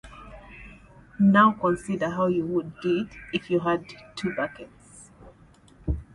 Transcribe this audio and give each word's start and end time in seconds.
Now 1.19 1.51
consider 1.51 2.09
how 2.09 2.25
you 2.25 2.43
would 2.47 2.73
do 2.81 3.01
it 3.01 3.11
if 3.33 3.51
you 3.51 3.59
had 3.59 3.85
two 4.15 4.33
buckets. 4.33 5.11